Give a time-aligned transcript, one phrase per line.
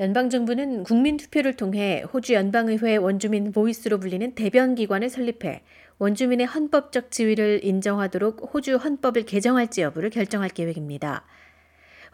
[0.00, 5.62] 연방정부는 국민투표를 통해 호주 연방의회 원주민 Voice로 불리는 대변기관을 설립해
[5.98, 11.24] 원주민의 헌법적 지위를 인정하도록 호주 헌법을 개정할지 여부를 결정할 계획입니다.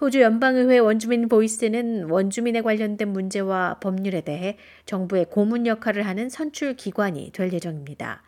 [0.01, 4.57] 호주 연방의회 원주민 Voice는 원주민에 관련된 문제와 법률에 대해
[4.87, 8.23] 정부의 고문 역할을 하는 선출 기관이 될 예정입니다.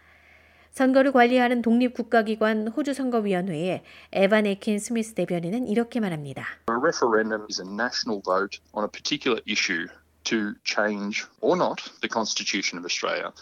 [0.76, 3.82] 선거를 관리하는 독립국가기관 호주 선거위원회의
[4.12, 6.44] 에반 에킨 스미스 대변인은 이렇게 말합니다.
[6.68, 9.86] A referendum is a national vote on a particular issue
[10.24, 13.32] to change or not the Constitution of Australia.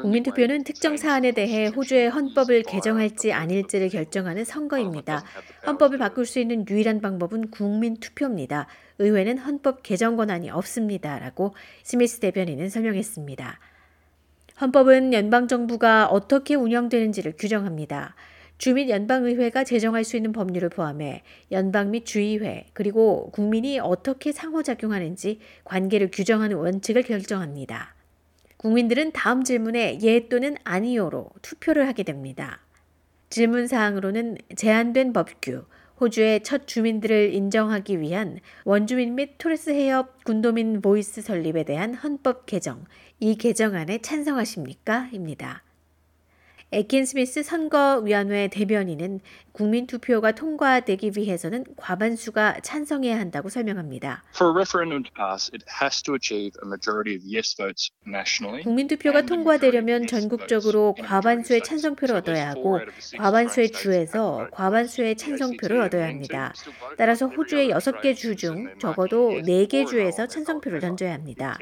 [0.00, 5.24] 국민투표는 특정 사안에 대해 호주의 헌법을 개정할지 아닐지를 결정하는 선거입니다.
[5.66, 8.66] 헌법을 바꿀 수 있는 유일한 방법은 국민투표입니다.
[8.98, 11.18] 의회는 헌법 개정 권한이 없습니다.
[11.18, 13.60] 라고 스미스 대변인은 설명했습니다.
[14.58, 18.14] 헌법은 연방정부가 어떻게 운영되는지를 규정합니다.
[18.56, 26.10] 주민 연방의회가 제정할 수 있는 법률을 포함해 연방 및 주의회 그리고 국민이 어떻게 상호작용하는지 관계를
[26.10, 27.94] 규정하는 원칙을 결정합니다.
[28.56, 32.60] 국민들은 다음 질문에 예 또는 아니요로 투표를 하게 됩니다.
[33.28, 35.66] 질문 사항으로는 제안된 법규,
[36.00, 42.84] 호주의 첫 주민들을 인정하기 위한 원주민 및 토레스 해협 군도민 Voice 설립에 대한 헌법 개정,
[43.18, 45.08] 이 개정안에 찬성하십니까?
[45.12, 45.65] 입니다.
[46.72, 49.20] 에킨 스미스 선거위원회 대변인은
[49.52, 54.24] 국민투표가 통과되기 위해서는 과반수가 찬성해야 한다고 설명합니다.
[58.64, 62.80] 국민투표가 통과되려면 전국적으로 과반수의 찬성표를 얻어야 하고
[63.16, 66.52] 과반수의 주에서 과반수의 찬성표를 얻어야 합니다.
[66.98, 71.56] 따라서 호주의 6개 주 중 적어도 4개 주에서 찬성표를 던져야 합니다.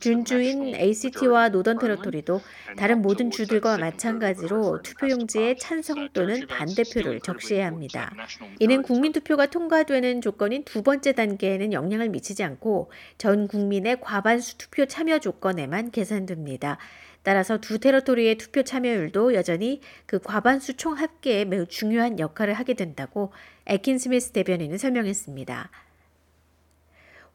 [0.00, 2.40] 준주인 ACT와 노던 테러토리도
[2.76, 8.12] 다른 모든 주들과 마찬가지 로 투표용지에 찬성 또는 반대표를 적시해야 합니다.
[8.58, 15.18] 이는 국민투표가 통과되는 조건인 두 번째 단계에는 영향을 미치지 않고 전 국민의 과반수 투표 참여
[15.18, 16.78] 조건에만 계산됩니다.
[17.22, 23.32] 따라서 두 테러토리의 투표 참여율도 여전히 그 과반수 총 합계에 매우 중요한 역할을 하게 된다고
[23.66, 25.70] 에킨 스미스 대변인은 설명했습니다.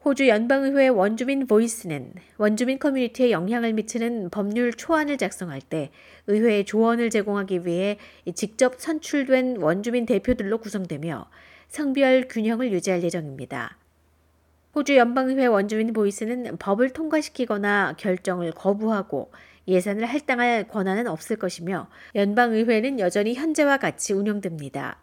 [0.04, 5.90] 호주 연방의회 원주민 보이스는 원주민 커뮤니티에 영향을 미치는 법률 초안을 작성할 때
[6.26, 7.96] 의회에 조언을 제공하기 위해
[8.34, 11.30] 직접 선출된 원주민 대표들로 구성되며
[11.68, 13.78] 성별 균형을 유지할 예정입니다.
[14.74, 19.32] 호주 연방의회 원주민 보이스는 법을 통과시키거나 결정을 거부하고
[19.66, 24.98] 예산을 할당할 권한은 없을 것이며 연방의회는 여전히 현재와 같이 운영됩니다.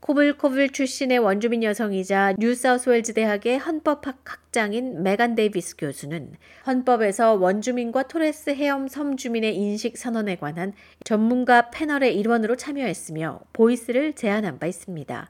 [0.00, 6.32] 코블코블 출신의 원주민 여성이자 뉴사우스웨일즈 대학의 헌법학 학장인 메간 데이비스 교수는
[6.66, 10.72] 헌법에서 원주민과 토레스 해협 섬 주민의 인식 선언에 관한
[11.04, 15.28] 전문가 패널의 일원으로 참여했으며 Voice를 제안한 바 있습니다.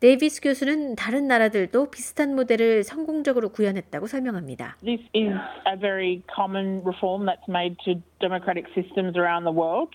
[0.00, 4.78] 데이비스 교수는 다른 나라들도 비슷한 모델을 성공적으로 구현했다고 설명합니다.
[4.82, 5.32] This is
[5.64, 9.90] a very common reform that's made to democratic systems around the world.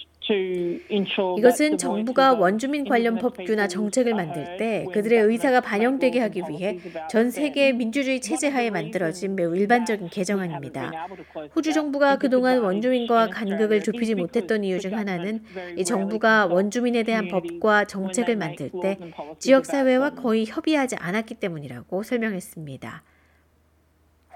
[1.37, 6.79] 이것은 정부가 원주민 관련 법규나 정책을 만들 때 그들의 의사가 반영되게 하기 위해
[7.09, 11.07] 전 세계 민주주의 체제 하에 만들어진 매우 일반적인 개정안입니다.
[11.55, 15.43] 호주 정부가 그동안 원주민과 간극을 좁히지 못했던 이유 중 하나는
[15.77, 18.97] 이 정부가 원주민에 대한 법과 정책을 만들 때
[19.39, 23.03] 지역사회와 거의 협의하지 않았기 때문이라고 설명했습니다.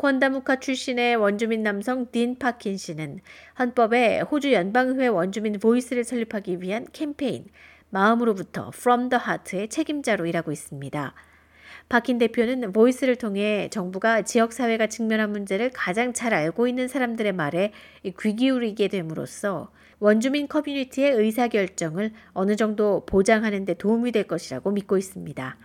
[0.02, 3.20] 콘다무카 출신의 원주민 남성 딘 파킨 씨는
[3.60, 7.46] 헌법에 호주 연방의회 원주민 보이스를 설립하기 위한 캠페인
[7.92, 11.14] 마음으로부터 From the Heart의 책임자로 일하고 있습니다.
[11.88, 17.72] 파킨 대표는 보이스를 통해 정부가 지역사회가 직면한 문제를 가장 잘 알고 있는 사람들의 말에
[18.04, 25.58] 귀 기울이게 됨으로써 원주민 커뮤니티의 의사결정을 어느 정도 보장하는 데 도움이 될 것이라고 믿고 있습니다.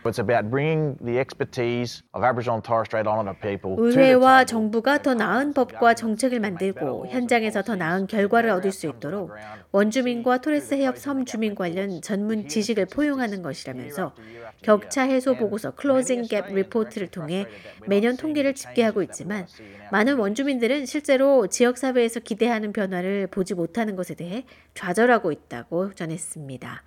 [3.78, 9.30] 의회와 정부가 더 나은 법과 정책을 만들고 현장에서 더 나은 결과를 얻을 수 있도록
[9.72, 14.12] 원주민과 토레스 해협 섬 주민 관련 전문 지식을 포용하는 것이라면서
[14.60, 17.46] 격차 해소 보고서 Closing Gap Report를 통해
[17.86, 19.46] 매년 통계를 집계하고 있지만
[19.92, 24.44] 많은 원주민들은 실제로 지역 사회에서 기대하는 변화를 보지 못하는 것에 대해 대해
[24.74, 26.82] 좌절하고 있다고 전했습니다.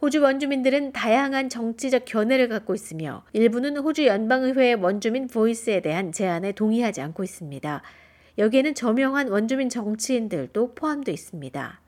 [0.00, 7.00] 호주 원주민들은 다양한 정치적 견해를 갖고 있으며 일부는 호주 연방의회 원주민 Voice에 대한 제안에 동의하지
[7.00, 7.82] 않고 있습니다.
[8.38, 11.80] 여기에는 저명한 원주민 정치인들도 포함되어 있습니다.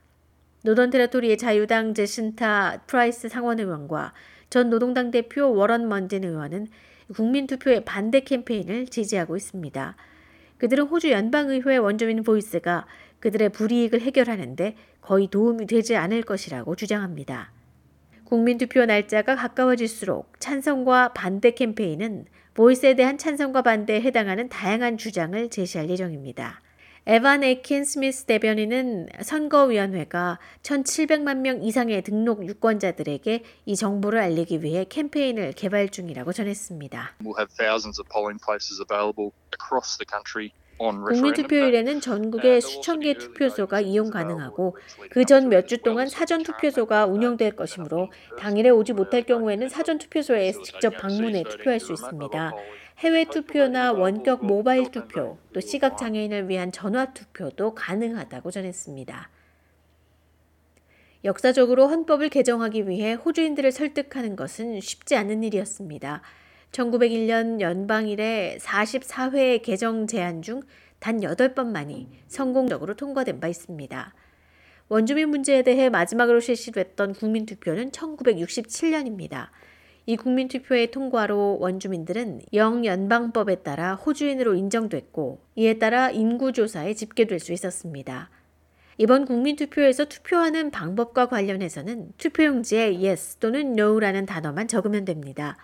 [0.64, 4.14] 노던 테라토리의 자유당 제신타 프라이스 상원의원과
[4.50, 6.68] 전 노동당 대표 워런 먼딘 의원은
[7.14, 9.96] 국민투표의 반대 캠페인을 지지하고 있습니다.
[10.58, 12.86] 그들은 호주 연방의회 원주민 보이스가
[13.26, 17.50] 그들의 불이익을 해결하는데 거의 도움이 되지 않을 것이라고 주장합니다.
[18.22, 26.62] 국민투표 날짜가 가까워질수록 찬성과 반대 캠페인은 보이스에 대한 찬성과 반대에 해당하는 다양한 주장을 제시할 예정입니다.
[27.08, 35.52] 에반 에킨 스미스 대변인은 선거위원회가 1,700만 명 이상의 등록 유권자들에게 이 정보를 알리기 위해 캠페인을
[35.52, 37.16] 개발 중이라고 전했습니다.
[37.22, 37.36] We'll
[41.04, 44.76] 국민투표일에는 전국에 수천 개의 투표소가 이용 가능하고
[45.10, 50.52] 그 전 몇 주 동안 사전 투표소가 운영될 것이므로 당일에 오지 못할 경우에는 사전 투표소에
[50.52, 52.52] 직접 방문해 투표할 수 있습니다.
[52.98, 59.30] 해외 투표나 원격 모바일 투표, 또 시각 장애인을 위한 전화 투표도 가능하다고 전했습니다.
[61.24, 66.22] 역사적으로 헌법을 개정하기 위해 호주인들을 설득하는 것은 쉽지 않은 일이었습니다.
[66.76, 70.62] 1901년 연방 이래 44회의 개정 제안 중
[70.98, 74.14] 단 8번만이 성공적으로 통과된 바 있습니다.
[74.88, 79.48] 원주민 문제에 대해 마지막으로 실시됐던 국민투표는 1967년입니다.
[80.06, 88.30] 이 국민투표의 통과로 원주민들은 영연방법에 따라 호주인으로 인정됐고 이에 따라 인구조사에 집계될 수 있었습니다.
[88.98, 95.56] 이번 국민투표에서 투표하는 방법과 관련해서는 투표용지에 yes 또는 no라는 단어만 적으면 됩니다.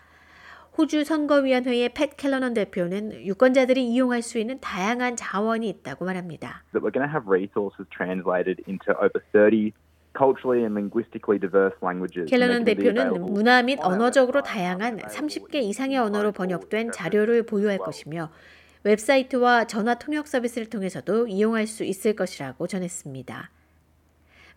[0.77, 6.65] 호주 선거위원회의 팻 켈러넌 대표는 유권자들이 이용할 수 있는 다양한 자원이 있다고 말합니다.
[6.73, 9.75] That we're going to have resources translated into over 30
[10.17, 12.31] culturally and linguistically diverse languages.
[12.31, 18.31] 켈러넌 대표는 문화 및 언어적으로 다양한 30개 이상의 언어로 번역된 자료를 보유할 것이며
[18.85, 23.51] 웹사이트와 전화 통역 서비스를 통해서도 이용할 수 있을 것이라고 전했습니다.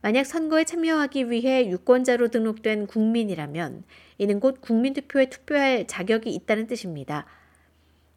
[0.06, 3.84] 만약 선거에 참여하기 위해 유권자로 등록된 국민이라면
[4.19, 7.25] 이는 곧 국민투표에 투표할 자격이 있다는 뜻입니다.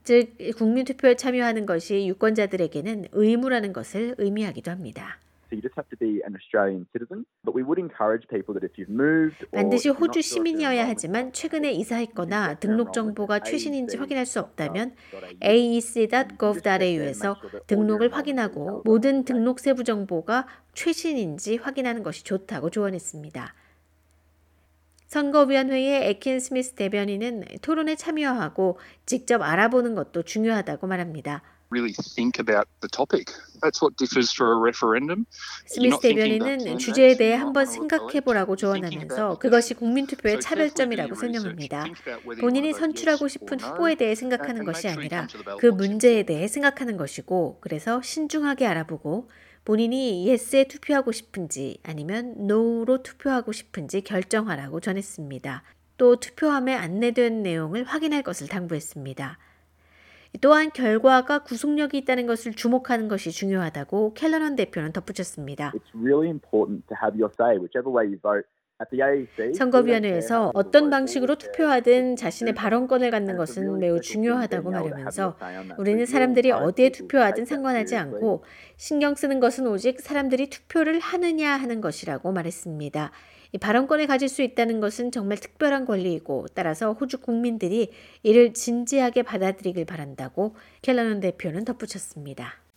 [0.05, 5.19] 즉, 국민투표에 참여하는 것이 유권자들에게는 의무라는 것을 의미하기도 합니다.
[9.53, 14.95] 반드시 호주 시민이어야 하지만 최근에 이사했거나 등록 정보가 최신인지 확인할 수 없다면
[15.43, 17.37] aec.gov.au에서
[17.67, 23.55] 등록을 확인하고 모든 등록 세부 정보가 최신인지 확인하는 것이 좋다고 조언했습니다.
[25.07, 31.43] 선거위원회의 에킨 스미스 대변인은 토론에 참여하고 직접 알아보는 것도 중요하다고 말합니다.
[31.71, 33.31] Really think about the topic.
[33.61, 35.27] That's what differs for a referendum.
[35.67, 41.87] 스미스 대변인은 주제에 대해 한번 생각해 보라고 조언하면서 그것이 국민투표의 차별점이라고 설명합니다.
[42.41, 45.27] 본인이 선출하고 싶은 후보에 대해 생각하는 것이 아니라
[45.59, 49.29] 그 문제에 대해 생각하는 것이고 그래서 신중하게 알아보고
[49.65, 55.63] 본인이 yes에 투표하고 싶은지 아니면 no로 투표하고 싶은지 결정하라고 전했습니다.
[55.99, 59.37] 또 투표함에 안내된 내용을 확인할 것을 당부했습니다.
[60.41, 65.73] 또한 결과가 구속력이 있다는 것을 주목하는 것이 중요하다고 켈러넌 대표는 덧붙였습니다.
[69.55, 75.37] 선거위원회에서 어떤 방식으로 투표하든 자신의 발언권을 갖는 것은 매우 중요하다고 말하면서
[75.79, 78.45] 우리는 사람들이 어디에 투표하든 상관하지 않고
[78.77, 83.11] 신경 쓰는 것은 오직 사람들이 투표를 하느냐 하는 것이라고 말했습니다.
[83.53, 87.91] 이 발언권을 가질 수 있다는 것은 정말 특별한 권리이고 따라서 호주 국민들이
[88.23, 92.68] 이를 진지하게 받아들이길 바란다고 켈러넌 대표는 덧붙였습니다.